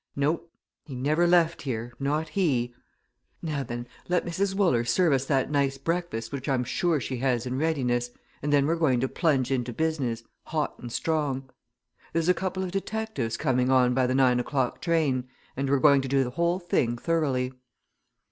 [0.15, 0.41] No
[0.87, 2.73] he never left here, not he!
[3.43, 4.55] Now then, let Mrs.
[4.55, 8.09] Wooler serve us that nice breakfast which I'm sure she has in readiness,
[8.41, 11.51] and then we're going to plunge into business, hot and strong.
[12.13, 16.01] There's a couple of detectives coming on by the nine o'clock train, and we're going
[16.01, 17.53] to do the whole thing thoroughly."